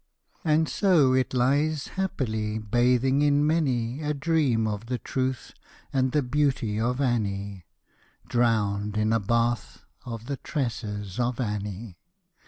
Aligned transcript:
And 0.43 0.67
so 0.67 1.13
it 1.13 1.31
lies 1.31 1.89
happily, 1.89 2.57
Bathing 2.57 3.21
in 3.21 3.45
many 3.45 4.01
A 4.01 4.15
dream 4.15 4.67
of 4.67 4.87
the 4.87 4.97
truth 4.97 5.53
And 5.93 6.11
the 6.11 6.23
beauty 6.23 6.79
of 6.79 6.99
Annie 6.99 7.65
Drowned 8.27 8.97
in 8.97 9.13
a 9.13 9.19
bath 9.19 9.83
Of 10.03 10.25
the 10.25 10.37
tresses 10.37 11.19
of 11.19 11.39
Annie. 11.39 11.99